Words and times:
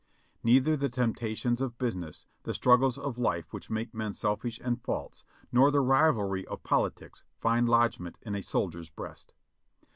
Neither 0.43 0.75
the 0.75 0.89
temptations 0.89 1.61
of 1.61 1.77
business, 1.77 2.25
the 2.41 2.55
struggles 2.55 2.97
of 2.97 3.19
life 3.19 3.53
which 3.53 3.69
make 3.69 3.93
men 3.93 4.13
selfish 4.13 4.59
and 4.63 4.81
false, 4.81 5.23
nor 5.51 5.69
the 5.69 5.79
rivalry 5.81 6.43
of 6.47 6.63
politics 6.63 7.23
find 7.39 7.69
lodgment 7.69 8.17
in 8.23 8.33
a 8.33 8.41
soldier's 8.41 8.89
breast. 8.89 9.35